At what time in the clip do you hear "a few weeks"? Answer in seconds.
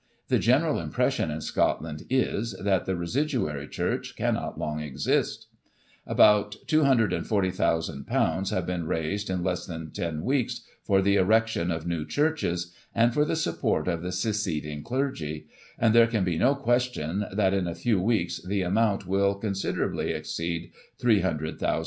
17.67-18.41